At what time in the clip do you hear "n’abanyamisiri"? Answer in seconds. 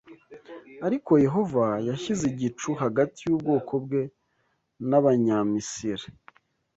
4.89-6.05